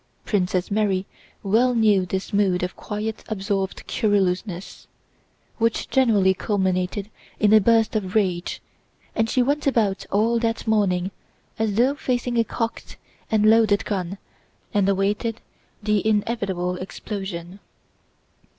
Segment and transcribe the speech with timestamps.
[0.25, 1.05] Princess Mary
[1.43, 4.87] well knew this mood of quiet absorbed querulousness,
[5.59, 8.63] which generally culminated in a burst of rage,
[9.15, 11.11] and she went about all that morning
[11.59, 12.97] as though facing a cocked
[13.29, 14.17] and loaded gun
[14.73, 15.39] and awaited
[15.83, 17.59] the inevitable explosion.